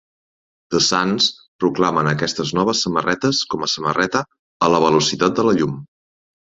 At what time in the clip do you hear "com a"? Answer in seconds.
3.53-3.73